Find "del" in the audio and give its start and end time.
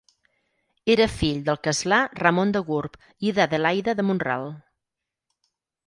1.51-1.59